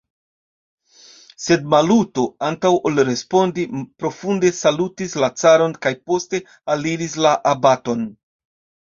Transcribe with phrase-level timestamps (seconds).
[1.47, 3.65] Sed Maluto, antaŭ ol respondi,
[4.03, 6.41] profunde salutis la caron kaj poste
[6.77, 8.03] aliris la abaton.